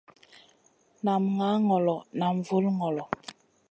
Nam 1.05 1.23
ŋah 1.37 1.57
ŋolo 1.67 1.95
nam 2.19 2.35
vul 2.47 2.65
ŋolo. 2.79 3.05